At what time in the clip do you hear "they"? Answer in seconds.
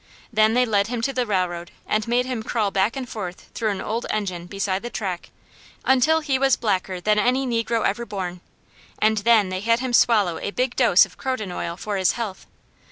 0.55-0.65, 9.49-9.59